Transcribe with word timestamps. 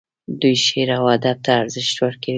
دوی 0.41 0.55
شعر 0.65 0.89
او 0.99 1.05
ادب 1.17 1.37
ته 1.45 1.51
ارزښت 1.61 1.95
ورکوي. 1.99 2.29